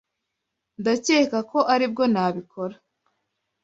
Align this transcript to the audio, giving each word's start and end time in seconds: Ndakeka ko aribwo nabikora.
Ndakeka 0.79 1.37
ko 1.51 1.59
aribwo 1.73 2.03
nabikora. 2.13 2.75